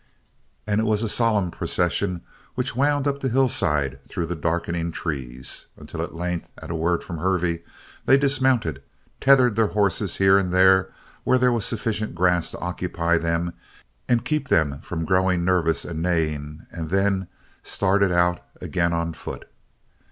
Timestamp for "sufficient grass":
11.65-12.49